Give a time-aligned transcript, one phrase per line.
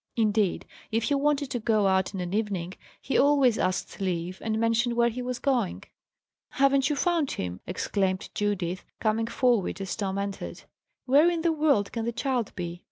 [0.15, 4.57] Indeed, if he wanted to go out in an evening, he always asked leave, and
[4.59, 5.83] mentioned where he was going.
[6.49, 10.63] "Haven't you found him?" exclaimed Judith, coming forward as Tom entered.
[11.05, 12.79] "Where in the world can the child be?"